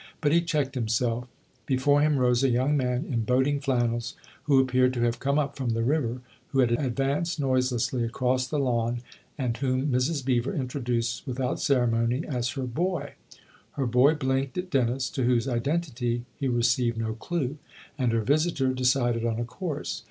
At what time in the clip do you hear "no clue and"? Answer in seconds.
16.97-18.11